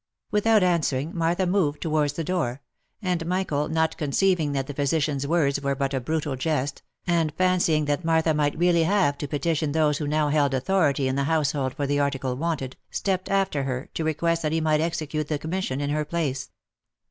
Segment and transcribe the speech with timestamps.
[0.31, 2.63] Without answering, Martha moved towards the door;
[3.03, 7.85] and Michael, not conceiving that the physician's words were but a brutal jest, and fancying
[7.85, 11.75] that Martha might really have to petition those who now held authority in the household
[11.75, 15.79] for the article wanted, stepped after her, to request that he might execute the commission
[15.79, 16.49] in her place.